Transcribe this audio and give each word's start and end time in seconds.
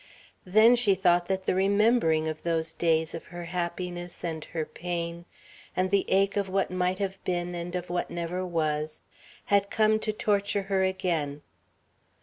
Then 0.47 0.75
she 0.75 0.95
thought 0.95 1.27
that 1.27 1.45
the 1.45 1.53
remembering 1.53 2.27
of 2.27 2.41
those 2.41 2.73
days 2.73 3.13
of 3.13 3.25
her 3.25 3.43
happiness 3.43 4.23
and 4.23 4.43
her 4.45 4.65
pain, 4.65 5.25
and 5.75 5.91
the 5.91 6.09
ache 6.09 6.35
of 6.35 6.49
what 6.49 6.71
might 6.71 6.97
have 6.97 7.23
been 7.23 7.53
and 7.53 7.75
of 7.75 7.91
what 7.91 8.09
never 8.09 8.43
was, 8.43 9.01
had 9.45 9.69
come 9.69 9.99
to 9.99 10.11
torture 10.11 10.63
her 10.63 10.83
again. 10.83 11.43